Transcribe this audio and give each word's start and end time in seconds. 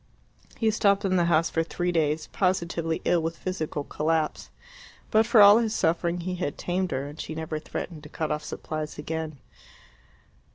He 0.57 0.71
stopped 0.71 1.05
in 1.05 1.15
the 1.15 1.25
house 1.25 1.51
for 1.51 1.61
three 1.61 1.91
days, 1.91 2.25
positively 2.31 3.03
ill 3.05 3.21
with 3.21 3.37
physical 3.37 3.83
collapse. 3.83 4.49
But 5.11 5.27
for 5.27 5.41
all 5.41 5.59
his 5.59 5.75
suffering 5.75 6.21
he 6.21 6.37
had 6.37 6.57
tamed 6.57 6.89
her, 6.89 7.05
and 7.05 7.21
she 7.21 7.35
never 7.35 7.59
threatened 7.59 8.01
to 8.01 8.09
cut 8.09 8.31
off 8.31 8.43
supplies 8.43 8.97
again. 8.97 9.37